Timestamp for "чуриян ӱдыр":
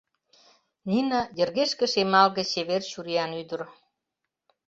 2.91-3.61